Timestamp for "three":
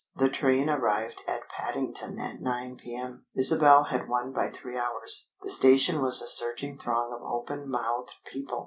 4.49-4.75